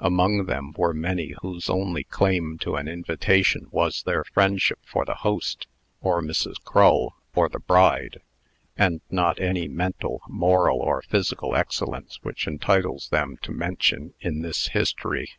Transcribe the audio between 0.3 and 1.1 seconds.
them were